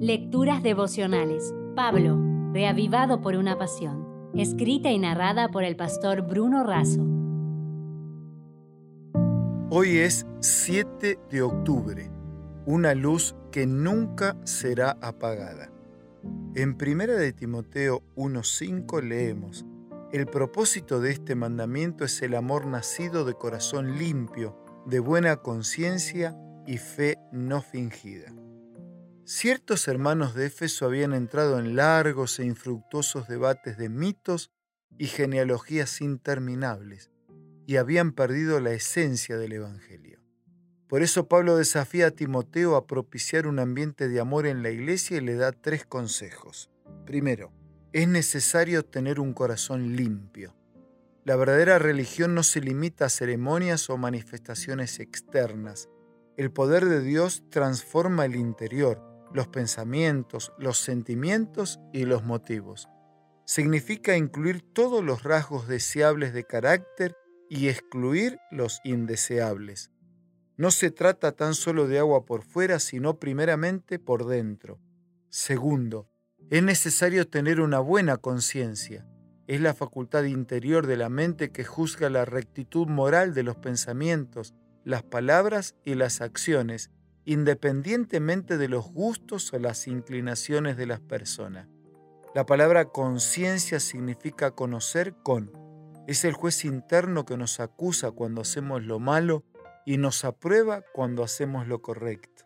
[0.00, 1.54] Lecturas devocionales.
[1.74, 2.20] Pablo,
[2.52, 4.30] reavivado por una pasión.
[4.34, 7.00] Escrita y narrada por el pastor Bruno Razo.
[9.70, 12.10] Hoy es 7 de octubre,
[12.66, 15.70] una luz que nunca será apagada.
[16.54, 19.64] En 1 de Timoteo 1:5 leemos:
[20.12, 26.36] El propósito de este mandamiento es el amor nacido de corazón limpio, de buena conciencia
[26.66, 28.34] y fe no fingida.
[29.28, 34.52] Ciertos hermanos de Éfeso habían entrado en largos e infructuosos debates de mitos
[34.98, 37.10] y genealogías interminables
[37.66, 40.20] y habían perdido la esencia del Evangelio.
[40.86, 45.16] Por eso Pablo desafía a Timoteo a propiciar un ambiente de amor en la iglesia
[45.16, 46.70] y le da tres consejos.
[47.04, 47.50] Primero,
[47.92, 50.54] es necesario tener un corazón limpio.
[51.24, 55.88] La verdadera religión no se limita a ceremonias o manifestaciones externas.
[56.36, 62.88] El poder de Dios transforma el interior, los pensamientos, los sentimientos y los motivos.
[63.44, 67.16] Significa incluir todos los rasgos deseables de carácter
[67.48, 69.90] y excluir los indeseables.
[70.56, 74.80] No se trata tan solo de agua por fuera, sino primeramente por dentro.
[75.28, 76.08] Segundo,
[76.50, 79.06] es necesario tener una buena conciencia.
[79.46, 84.54] Es la facultad interior de la mente que juzga la rectitud moral de los pensamientos,
[84.82, 86.90] las palabras y las acciones,
[87.26, 91.68] independientemente de los gustos o las inclinaciones de las personas.
[92.34, 95.50] La palabra conciencia significa conocer con.
[96.06, 99.44] Es el juez interno que nos acusa cuando hacemos lo malo
[99.84, 102.44] y nos aprueba cuando hacemos lo correcto.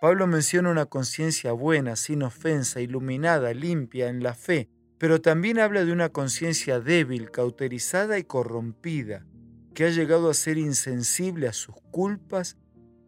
[0.00, 5.84] Pablo menciona una conciencia buena, sin ofensa, iluminada, limpia, en la fe, pero también habla
[5.84, 9.24] de una conciencia débil, cauterizada y corrompida,
[9.72, 12.56] que ha llegado a ser insensible a sus culpas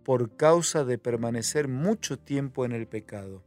[0.09, 3.45] por causa de permanecer mucho tiempo en el pecado.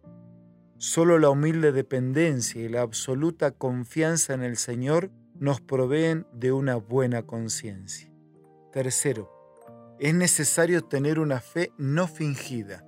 [0.78, 6.76] Solo la humilde dependencia y la absoluta confianza en el Señor nos proveen de una
[6.76, 8.13] buena conciencia.
[8.72, 9.31] Tercero,
[10.00, 12.86] es necesario tener una fe no fingida.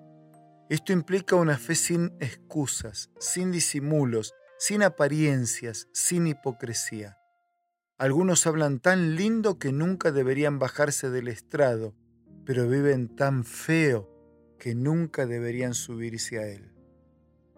[0.70, 7.18] Esto implica una fe sin excusas, sin disimulos, sin apariencias, sin hipocresía.
[7.98, 11.96] Algunos hablan tan lindo que nunca deberían bajarse del estrado,
[12.46, 14.10] pero viven tan feo
[14.60, 16.72] que nunca deberían subirse a él.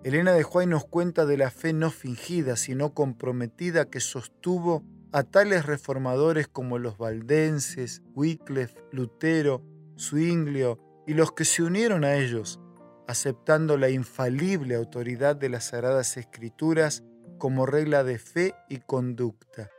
[0.03, 5.23] Elena de Juárez nos cuenta de la fe no fingida, sino comprometida que sostuvo a
[5.23, 9.63] tales reformadores como los valdenses, Wycliffe, Lutero,
[9.97, 12.59] Zwinglio y los que se unieron a ellos,
[13.07, 17.03] aceptando la infalible autoridad de las Sagradas Escrituras
[17.37, 19.69] como regla de fe y conducta.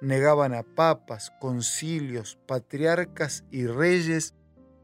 [0.00, 4.34] Negaban a papas, concilios, patriarcas y reyes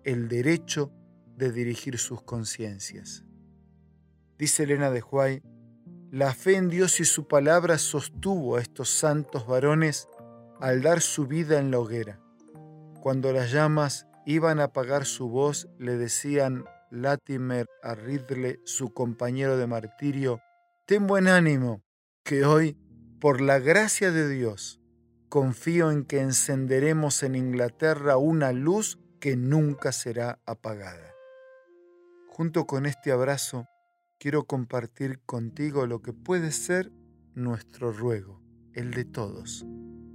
[0.05, 0.93] el derecho
[1.37, 3.25] de dirigir sus conciencias.
[4.39, 5.43] Dice Elena de Huay,
[6.11, 10.09] la fe en Dios y su palabra sostuvo a estos santos varones
[10.61, 12.21] al dar su vida en la hoguera.
[13.01, 19.57] Cuando las llamas iban a apagar su voz, le decían Latimer a Ridley, su compañero
[19.57, 20.41] de martirio,
[20.87, 21.83] Ten buen ánimo,
[22.25, 22.79] que hoy,
[23.21, 24.81] por la gracia de Dios,
[25.29, 31.15] confío en que encenderemos en Inglaterra una luz que nunca será apagada.
[32.29, 33.67] Junto con este abrazo,
[34.19, 36.93] quiero compartir contigo lo que puede ser
[37.35, 38.43] nuestro ruego,
[38.75, 39.65] el de todos.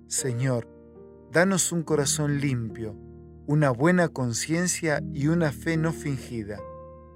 [0.05, 0.67] Señor,
[1.31, 2.93] danos un corazón limpio,
[3.47, 6.59] una buena conciencia y una fe no fingida.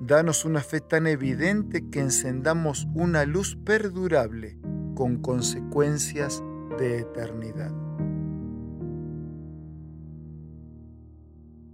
[0.01, 4.57] Danos una fe tan evidente que encendamos una luz perdurable
[4.95, 6.41] con consecuencias
[6.79, 7.92] de eternidad.